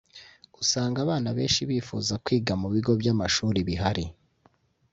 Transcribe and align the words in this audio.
usanga 0.61 0.97
abana 1.05 1.29
benshi 1.37 1.61
bifuza 1.69 2.13
kwiga 2.23 2.53
mu 2.61 2.67
bigo 2.73 2.91
by’amashuri 3.01 3.59
bihari 3.67 4.05